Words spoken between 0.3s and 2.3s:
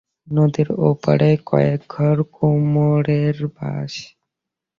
নদীর ওপরেই কয়েক ঘর